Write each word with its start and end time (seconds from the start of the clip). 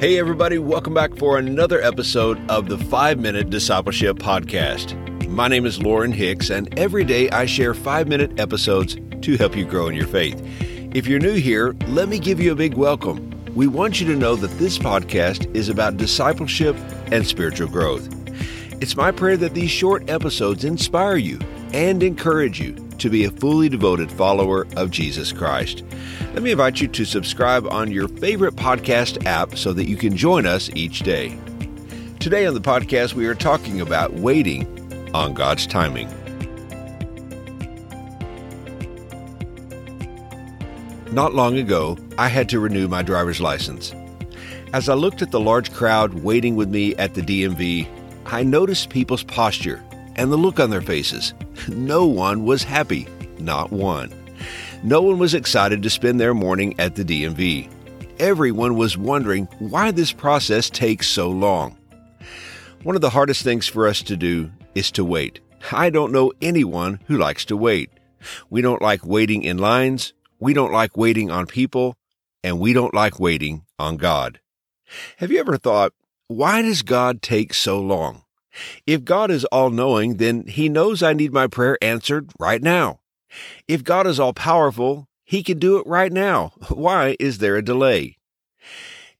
Hey, 0.00 0.16
everybody, 0.16 0.58
welcome 0.58 0.94
back 0.94 1.16
for 1.16 1.38
another 1.38 1.82
episode 1.82 2.38
of 2.48 2.68
the 2.68 2.78
5 2.78 3.18
Minute 3.18 3.50
Discipleship 3.50 4.18
Podcast. 4.18 4.94
My 5.26 5.48
name 5.48 5.66
is 5.66 5.82
Lauren 5.82 6.12
Hicks, 6.12 6.50
and 6.50 6.78
every 6.78 7.02
day 7.02 7.28
I 7.30 7.46
share 7.46 7.74
5 7.74 8.06
minute 8.06 8.38
episodes 8.38 8.96
to 9.22 9.36
help 9.36 9.56
you 9.56 9.64
grow 9.64 9.88
in 9.88 9.96
your 9.96 10.06
faith. 10.06 10.40
If 10.94 11.08
you're 11.08 11.18
new 11.18 11.34
here, 11.34 11.74
let 11.88 12.08
me 12.08 12.20
give 12.20 12.38
you 12.38 12.52
a 12.52 12.54
big 12.54 12.74
welcome. 12.74 13.28
We 13.56 13.66
want 13.66 14.00
you 14.00 14.06
to 14.06 14.14
know 14.14 14.36
that 14.36 14.56
this 14.60 14.78
podcast 14.78 15.52
is 15.56 15.68
about 15.68 15.96
discipleship 15.96 16.76
and 17.10 17.26
spiritual 17.26 17.66
growth. 17.66 18.08
It's 18.80 18.94
my 18.94 19.10
prayer 19.10 19.36
that 19.38 19.54
these 19.54 19.72
short 19.72 20.08
episodes 20.08 20.62
inspire 20.62 21.16
you 21.16 21.40
and 21.72 22.04
encourage 22.04 22.60
you 22.60 22.87
to 22.98 23.10
be 23.10 23.24
a 23.24 23.30
fully 23.30 23.68
devoted 23.68 24.10
follower 24.10 24.66
of 24.76 24.90
Jesus 24.90 25.32
Christ. 25.32 25.84
Let 26.34 26.42
me 26.42 26.52
invite 26.52 26.80
you 26.80 26.88
to 26.88 27.04
subscribe 27.04 27.66
on 27.66 27.90
your 27.90 28.08
favorite 28.08 28.56
podcast 28.56 29.24
app 29.26 29.56
so 29.56 29.72
that 29.72 29.88
you 29.88 29.96
can 29.96 30.16
join 30.16 30.46
us 30.46 30.70
each 30.74 31.00
day. 31.00 31.38
Today 32.18 32.46
on 32.46 32.54
the 32.54 32.60
podcast, 32.60 33.14
we 33.14 33.26
are 33.26 33.34
talking 33.34 33.80
about 33.80 34.14
waiting 34.14 34.66
on 35.14 35.34
God's 35.34 35.66
timing. 35.66 36.08
Not 41.12 41.34
long 41.34 41.56
ago, 41.56 41.96
I 42.18 42.28
had 42.28 42.48
to 42.50 42.60
renew 42.60 42.86
my 42.86 43.02
driver's 43.02 43.40
license. 43.40 43.94
As 44.74 44.90
I 44.90 44.94
looked 44.94 45.22
at 45.22 45.30
the 45.30 45.40
large 45.40 45.72
crowd 45.72 46.12
waiting 46.14 46.54
with 46.54 46.68
me 46.68 46.94
at 46.96 47.14
the 47.14 47.22
DMV, 47.22 47.88
I 48.26 48.42
noticed 48.42 48.90
people's 48.90 49.22
posture 49.22 49.82
and 50.16 50.30
the 50.30 50.36
look 50.36 50.60
on 50.60 50.68
their 50.68 50.82
faces. 50.82 51.32
No 51.66 52.06
one 52.06 52.44
was 52.44 52.62
happy, 52.62 53.08
not 53.38 53.72
one. 53.72 54.12
No 54.82 55.02
one 55.02 55.18
was 55.18 55.34
excited 55.34 55.82
to 55.82 55.90
spend 55.90 56.20
their 56.20 56.34
morning 56.34 56.78
at 56.78 56.94
the 56.94 57.04
DMV. 57.04 57.68
Everyone 58.18 58.76
was 58.76 58.96
wondering 58.96 59.46
why 59.58 59.90
this 59.90 60.12
process 60.12 60.70
takes 60.70 61.08
so 61.08 61.30
long. 61.30 61.76
One 62.82 62.94
of 62.94 63.00
the 63.00 63.10
hardest 63.10 63.42
things 63.42 63.66
for 63.66 63.86
us 63.86 64.02
to 64.02 64.16
do 64.16 64.50
is 64.74 64.90
to 64.92 65.04
wait. 65.04 65.40
I 65.72 65.90
don't 65.90 66.12
know 66.12 66.32
anyone 66.40 67.00
who 67.06 67.18
likes 67.18 67.44
to 67.46 67.56
wait. 67.56 67.90
We 68.50 68.62
don't 68.62 68.82
like 68.82 69.04
waiting 69.04 69.42
in 69.42 69.58
lines, 69.58 70.12
we 70.38 70.54
don't 70.54 70.72
like 70.72 70.96
waiting 70.96 71.30
on 71.30 71.46
people, 71.46 71.96
and 72.44 72.60
we 72.60 72.72
don't 72.72 72.94
like 72.94 73.18
waiting 73.18 73.64
on 73.78 73.96
God. 73.96 74.40
Have 75.18 75.30
you 75.30 75.40
ever 75.40 75.56
thought, 75.56 75.92
why 76.28 76.62
does 76.62 76.82
God 76.82 77.22
take 77.22 77.54
so 77.54 77.80
long? 77.80 78.22
If 78.86 79.04
God 79.04 79.30
is 79.30 79.44
all 79.46 79.70
knowing, 79.70 80.16
then 80.16 80.46
He 80.46 80.68
knows 80.68 81.02
I 81.02 81.12
need 81.12 81.32
my 81.32 81.46
prayer 81.46 81.78
answered 81.82 82.30
right 82.38 82.62
now. 82.62 83.00
If 83.66 83.84
God 83.84 84.06
is 84.06 84.18
all 84.18 84.32
powerful, 84.32 85.08
He 85.24 85.42
can 85.42 85.58
do 85.58 85.78
it 85.78 85.86
right 85.86 86.12
now. 86.12 86.52
Why 86.68 87.16
is 87.20 87.38
there 87.38 87.56
a 87.56 87.62
delay? 87.62 88.18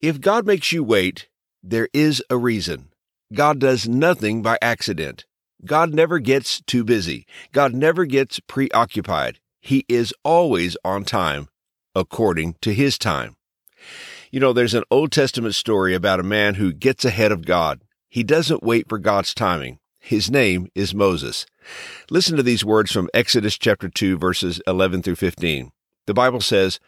If 0.00 0.20
God 0.20 0.46
makes 0.46 0.72
you 0.72 0.84
wait, 0.84 1.28
there 1.62 1.88
is 1.92 2.22
a 2.30 2.36
reason. 2.36 2.90
God 3.32 3.58
does 3.58 3.88
nothing 3.88 4.42
by 4.42 4.58
accident. 4.62 5.24
God 5.64 5.92
never 5.92 6.18
gets 6.18 6.60
too 6.60 6.84
busy. 6.84 7.26
God 7.52 7.74
never 7.74 8.04
gets 8.04 8.38
preoccupied. 8.40 9.40
He 9.60 9.84
is 9.88 10.14
always 10.22 10.76
on 10.84 11.04
time, 11.04 11.48
according 11.94 12.56
to 12.60 12.72
His 12.72 12.98
time. 12.98 13.36
You 14.30 14.38
know, 14.38 14.52
there's 14.52 14.74
an 14.74 14.84
Old 14.90 15.12
Testament 15.12 15.54
story 15.54 15.94
about 15.94 16.20
a 16.20 16.24
man 16.24 16.54
who 16.54 16.72
gets 16.72 17.04
ahead 17.04 17.32
of 17.32 17.44
God. 17.44 17.80
He 18.16 18.24
doesn't 18.24 18.62
wait 18.62 18.88
for 18.88 18.98
God's 18.98 19.34
timing. 19.34 19.78
His 20.00 20.30
name 20.30 20.68
is 20.74 20.94
Moses. 20.94 21.44
Listen 22.08 22.34
to 22.38 22.42
these 22.42 22.64
words 22.64 22.90
from 22.90 23.10
Exodus 23.12 23.58
chapter 23.58 23.90
2 23.90 24.16
verses 24.16 24.58
11 24.66 25.02
through 25.02 25.16
15. 25.16 25.70
The 26.06 26.14
Bible 26.14 26.40
says, 26.40 26.80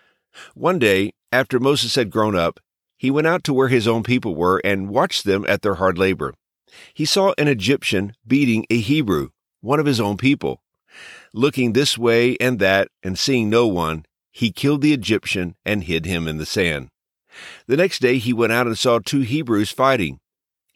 One 0.55 0.79
day, 0.79 1.13
after 1.31 1.61
Moses 1.61 1.97
had 1.97 2.09
grown 2.11 2.35
up, 2.35 2.61
he 2.97 3.11
went 3.11 3.27
out 3.27 3.45
to 3.45 3.53
where 3.53 3.69
his 3.69 3.87
own 3.87 4.05
people 4.05 4.37
were 4.37 4.63
and 4.65 4.89
watched 4.89 5.25
them 5.25 5.45
at 5.47 5.61
their 5.61 5.75
hard 5.75 5.99
labor. 5.99 6.33
He 6.95 7.05
saw 7.05 7.35
an 7.37 7.47
Egyptian 7.47 8.15
beating 8.27 8.65
a 8.71 8.81
Hebrew, 8.81 9.29
one 9.61 9.81
of 9.81 9.85
his 9.85 10.01
own 10.01 10.17
people. 10.17 10.63
Looking 11.35 11.75
this 11.75 11.99
way 11.99 12.39
and 12.41 12.59
that 12.61 12.89
and 13.03 13.19
seeing 13.19 13.51
no 13.51 13.67
one, 13.67 14.07
he 14.33 14.51
killed 14.51 14.81
the 14.81 14.95
Egyptian 14.95 15.57
and 15.67 15.85
hid 15.85 16.07
him 16.07 16.27
in 16.27 16.39
the 16.39 16.47
sand. 16.47 16.89
The 17.67 17.77
next 17.77 17.99
day 17.99 18.17
he 18.17 18.33
went 18.33 18.53
out 18.55 18.67
and 18.67 18.79
saw 18.79 18.99
two 18.99 19.21
Hebrews 19.21 19.71
fighting. 19.71 20.21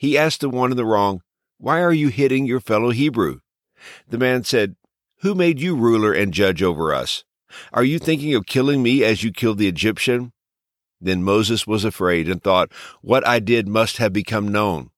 He 0.03 0.19
asked 0.19 0.41
the 0.41 0.51
one 0.51 0.73
in 0.73 0.77
the 0.77 0.85
wrong, 0.85 1.23
Why 1.59 1.81
are 1.81 1.93
you 1.93 2.09
hitting 2.09 2.45
your 2.45 2.59
fellow 2.59 2.91
Hebrew? 2.91 3.39
The 4.09 4.19
man 4.19 4.43
said, 4.43 4.75
Who 5.21 5.33
made 5.33 5.61
you 5.61 5.77
ruler 5.77 6.13
and 6.13 6.35
judge 6.35 6.61
over 6.61 6.93
us? 6.93 7.23
Are 7.73 7.85
you 7.85 8.01
thinking 8.01 8.35
of 8.35 8.45
killing 8.45 8.83
me 8.83 9.05
as 9.05 9.23
you 9.23 9.31
killed 9.31 9.59
the 9.59 9.69
Egyptian? 9.69 10.33
Then 11.01 11.23
Moses 11.23 11.69
was 11.69 11.85
afraid 11.85 12.29
and 12.29 12.43
thought, 12.43 12.73
What 13.01 13.25
I 13.25 13.39
did 13.39 13.69
must 13.69 13.99
have 13.99 14.13
become 14.13 14.49
known. 14.49 14.91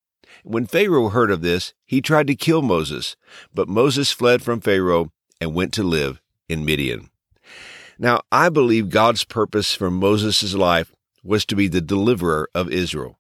When 0.43 0.65
Pharaoh 0.65 1.11
heard 1.11 1.31
of 1.31 1.43
this, 1.43 1.75
he 1.85 2.01
tried 2.01 2.27
to 2.29 2.35
kill 2.35 2.63
Moses, 2.63 3.15
but 3.53 3.69
Moses 3.69 4.11
fled 4.11 4.41
from 4.41 4.63
Pharaoh 4.63 5.13
and 5.39 5.55
went 5.55 5.75
to 5.75 5.83
live 5.83 6.23
in 6.49 6.65
Midian. 6.65 7.11
Now, 7.99 8.23
I 8.33 8.49
believe 8.49 8.89
God's 8.89 9.25
purpose 9.25 9.75
for 9.75 9.91
Moses' 9.91 10.55
life 10.55 10.95
was 11.23 11.45
to 11.45 11.55
be 11.55 11.69
the 11.69 11.83
deliverer 11.83 12.49
of 12.55 12.73
Israel. 12.73 13.19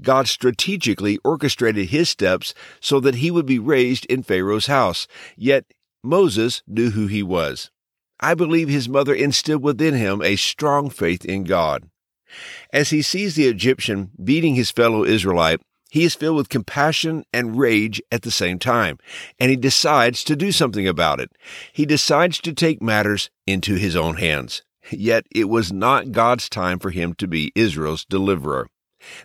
God 0.00 0.28
strategically 0.28 1.18
orchestrated 1.24 1.88
his 1.88 2.10
steps 2.10 2.54
so 2.80 3.00
that 3.00 3.16
he 3.16 3.30
would 3.30 3.46
be 3.46 3.58
raised 3.58 4.04
in 4.06 4.22
Pharaoh's 4.22 4.66
house. 4.66 5.06
Yet 5.36 5.64
Moses 6.02 6.62
knew 6.66 6.90
who 6.90 7.06
he 7.06 7.22
was. 7.22 7.70
I 8.20 8.34
believe 8.34 8.68
his 8.68 8.88
mother 8.88 9.14
instilled 9.14 9.62
within 9.62 9.94
him 9.94 10.22
a 10.22 10.36
strong 10.36 10.90
faith 10.90 11.24
in 11.24 11.44
God. 11.44 11.88
As 12.72 12.90
he 12.90 13.02
sees 13.02 13.34
the 13.34 13.46
Egyptian 13.48 14.10
beating 14.22 14.54
his 14.54 14.70
fellow 14.70 15.04
Israelite, 15.04 15.60
he 15.90 16.02
is 16.02 16.16
filled 16.16 16.36
with 16.36 16.48
compassion 16.48 17.24
and 17.32 17.56
rage 17.56 18.02
at 18.10 18.22
the 18.22 18.32
same 18.32 18.58
time, 18.58 18.98
and 19.38 19.50
he 19.50 19.56
decides 19.56 20.24
to 20.24 20.34
do 20.34 20.50
something 20.50 20.88
about 20.88 21.20
it. 21.20 21.30
He 21.72 21.86
decides 21.86 22.40
to 22.40 22.52
take 22.52 22.82
matters 22.82 23.30
into 23.46 23.76
his 23.76 23.94
own 23.94 24.16
hands. 24.16 24.62
Yet 24.90 25.24
it 25.32 25.48
was 25.48 25.72
not 25.72 26.10
God's 26.10 26.48
time 26.48 26.78
for 26.78 26.90
him 26.90 27.14
to 27.14 27.28
be 27.28 27.52
Israel's 27.54 28.04
deliverer. 28.04 28.68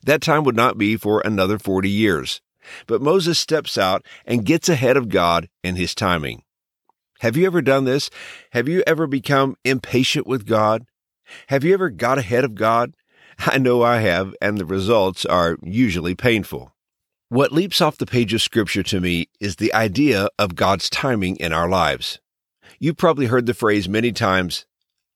That 0.03 0.21
time 0.21 0.43
would 0.43 0.55
not 0.55 0.77
be 0.77 0.95
for 0.95 1.21
another 1.21 1.59
40 1.59 1.89
years. 1.89 2.41
But 2.87 3.01
Moses 3.01 3.39
steps 3.39 3.77
out 3.77 4.05
and 4.25 4.45
gets 4.45 4.69
ahead 4.69 4.97
of 4.97 5.09
God 5.09 5.49
in 5.63 5.75
his 5.75 5.95
timing. 5.95 6.43
Have 7.19 7.35
you 7.35 7.45
ever 7.45 7.61
done 7.61 7.85
this? 7.85 8.09
Have 8.51 8.67
you 8.67 8.83
ever 8.87 9.07
become 9.07 9.55
impatient 9.65 10.25
with 10.25 10.45
God? 10.45 10.85
Have 11.47 11.63
you 11.63 11.73
ever 11.73 11.89
got 11.89 12.17
ahead 12.17 12.43
of 12.43 12.55
God? 12.55 12.93
I 13.39 13.57
know 13.57 13.83
I 13.83 13.99
have, 13.99 14.33
and 14.41 14.57
the 14.57 14.65
results 14.65 15.25
are 15.25 15.57
usually 15.63 16.15
painful. 16.15 16.73
What 17.29 17.51
leaps 17.51 17.79
off 17.79 17.97
the 17.97 18.05
page 18.05 18.33
of 18.33 18.41
Scripture 18.41 18.83
to 18.83 18.99
me 18.99 19.29
is 19.39 19.57
the 19.57 19.73
idea 19.73 20.29
of 20.37 20.55
God's 20.55 20.89
timing 20.89 21.35
in 21.37 21.53
our 21.53 21.69
lives. 21.69 22.19
You've 22.79 22.97
probably 22.97 23.27
heard 23.27 23.45
the 23.45 23.53
phrase 23.53 23.87
many 23.87 24.11
times 24.11 24.65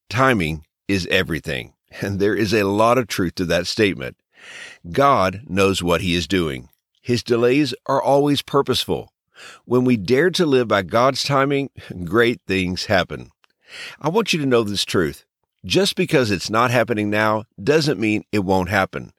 timing 0.10 0.66
is 0.88 1.08
everything, 1.10 1.74
and 2.02 2.20
there 2.20 2.36
is 2.36 2.54
a 2.54 2.64
lot 2.64 2.98
of 2.98 3.08
truth 3.08 3.36
to 3.36 3.46
that 3.46 3.68
statement. 3.68 4.18
God 4.92 5.44
knows 5.48 5.82
what 5.82 6.02
He 6.02 6.16
is 6.16 6.28
doing. 6.28 6.70
His 7.02 7.24
delays 7.24 7.74
are 7.86 8.02
always 8.02 8.42
purposeful. 8.42 9.12
When 9.66 9.84
we 9.84 9.98
dare 9.98 10.30
to 10.32 10.46
live 10.46 10.68
by 10.68 10.84
God's 10.84 11.24
timing, 11.24 11.70
great 12.04 12.42
things 12.48 12.86
happen. 12.86 13.30
I 14.00 14.10
want 14.10 14.34
you 14.34 14.40
to 14.40 14.46
know 14.46 14.64
this 14.64 14.86
truth. 14.86 15.26
Just 15.66 15.96
because 15.96 16.30
it's 16.30 16.50
not 16.50 16.72
happening 16.72 17.10
now 17.10 17.46
doesn't 17.62 18.00
mean 18.00 18.24
it 18.32 18.40
won't 18.40 18.70
happen. 18.70 19.14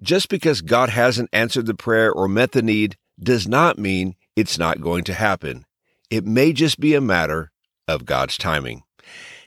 Just 0.00 0.28
because 0.28 0.62
God 0.62 0.88
hasn't 0.88 1.30
answered 1.32 1.66
the 1.66 1.74
prayer 1.74 2.12
or 2.12 2.28
met 2.28 2.52
the 2.52 2.62
need 2.62 2.96
does 3.22 3.46
not 3.46 3.78
mean 3.78 4.14
it's 4.36 4.58
not 4.58 4.80
going 4.80 5.04
to 5.04 5.14
happen. 5.14 5.66
It 6.10 6.24
may 6.24 6.52
just 6.52 6.80
be 6.80 6.94
a 6.94 7.00
matter 7.00 7.50
of 7.86 8.06
God's 8.06 8.38
timing. 8.38 8.82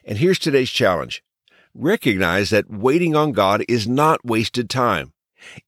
And 0.05 0.17
here's 0.17 0.39
today's 0.39 0.69
challenge. 0.69 1.23
Recognize 1.75 2.51
that 2.51 2.69
waiting 2.69 3.15
on 3.15 3.31
God 3.31 3.65
is 3.67 3.87
not 3.87 4.23
wasted 4.23 4.69
time. 4.69 5.11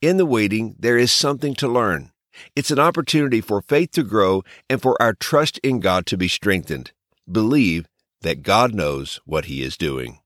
In 0.01 0.17
the 0.17 0.25
waiting, 0.25 0.75
there 0.77 0.99
is 0.99 1.11
something 1.11 1.55
to 1.55 1.67
learn. 1.67 2.11
It's 2.55 2.69
an 2.69 2.77
opportunity 2.77 3.41
for 3.41 3.63
faith 3.63 3.89
to 3.93 4.03
grow 4.03 4.43
and 4.69 4.79
for 4.79 5.01
our 5.01 5.15
trust 5.15 5.57
in 5.63 5.79
God 5.79 6.05
to 6.05 6.15
be 6.15 6.27
strengthened. 6.27 6.91
Believe 7.29 7.87
that 8.21 8.43
God 8.43 8.75
knows 8.75 9.19
what 9.25 9.45
He 9.45 9.63
is 9.63 9.77
doing. 9.77 10.19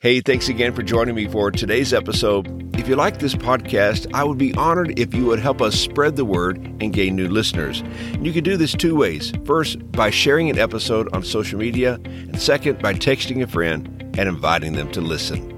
Hey, 0.00 0.20
thanks 0.20 0.48
again 0.48 0.72
for 0.72 0.84
joining 0.84 1.16
me 1.16 1.26
for 1.26 1.50
today's 1.50 1.92
episode. 1.92 2.76
If 2.78 2.86
you 2.86 2.94
like 2.94 3.18
this 3.18 3.34
podcast, 3.34 4.08
I 4.14 4.22
would 4.22 4.38
be 4.38 4.54
honored 4.54 4.98
if 5.00 5.14
you 5.14 5.26
would 5.26 5.40
help 5.40 5.60
us 5.60 5.74
spread 5.74 6.14
the 6.14 6.24
word 6.24 6.58
and 6.80 6.92
gain 6.92 7.16
new 7.16 7.28
listeners. 7.28 7.80
And 8.12 8.24
you 8.24 8.32
can 8.32 8.44
do 8.44 8.56
this 8.56 8.72
two 8.72 8.94
ways. 8.94 9.32
First, 9.44 9.90
by 9.90 10.10
sharing 10.10 10.48
an 10.48 10.58
episode 10.58 11.12
on 11.12 11.24
social 11.24 11.58
media, 11.58 11.94
and 12.04 12.40
second, 12.40 12.80
by 12.80 12.94
texting 12.94 13.42
a 13.42 13.48
friend 13.48 14.01
and 14.18 14.28
inviting 14.28 14.74
them 14.74 14.90
to 14.92 15.00
listen. 15.00 15.48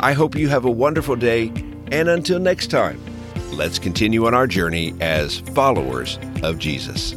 I 0.00 0.12
hope 0.12 0.34
you 0.34 0.48
have 0.48 0.64
a 0.64 0.70
wonderful 0.70 1.16
day 1.16 1.52
and 1.92 2.08
until 2.08 2.38
next 2.38 2.68
time, 2.68 3.00
let's 3.52 3.78
continue 3.78 4.26
on 4.26 4.34
our 4.34 4.46
journey 4.46 4.94
as 5.00 5.38
followers 5.40 6.18
of 6.42 6.58
Jesus. 6.58 7.14